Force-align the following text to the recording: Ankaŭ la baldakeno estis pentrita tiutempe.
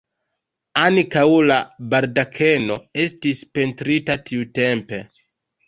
Ankaŭ 0.83 1.25
la 1.51 1.57
baldakeno 1.91 2.79
estis 3.05 3.45
pentrita 3.61 4.19
tiutempe. 4.33 5.05